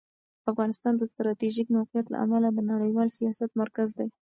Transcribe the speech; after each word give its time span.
افغانستان 0.51 0.93
د 0.97 1.03
ستراتیژیک 1.11 1.67
موقعیت 1.77 2.05
له 2.09 2.17
امله 2.25 2.47
د 2.51 2.59
نړیوال 2.71 3.09
سیاست 3.17 3.49
مرکز 3.61 3.89
دی. 3.97 4.07